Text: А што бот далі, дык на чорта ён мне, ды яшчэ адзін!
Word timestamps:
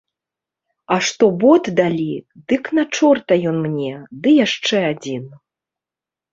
А 0.95 0.95
што 1.07 1.25
бот 1.43 1.63
далі, 1.81 2.09
дык 2.53 2.63
на 2.79 2.87
чорта 2.95 3.33
ён 3.53 3.63
мне, 3.69 3.93
ды 4.25 4.29
яшчэ 4.45 4.77
адзін! 4.93 5.23